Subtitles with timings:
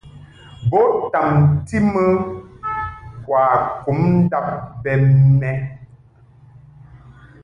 [0.69, 0.81] Bo
[1.13, 2.03] tamti mɨ
[3.25, 4.47] kwakum ndab
[4.81, 4.91] bɛ
[5.39, 5.61] mɛʼ.